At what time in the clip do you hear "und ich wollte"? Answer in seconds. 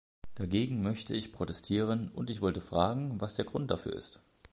2.09-2.59